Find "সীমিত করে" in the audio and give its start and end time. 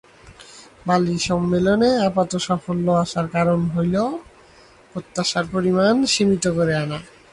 6.13-6.73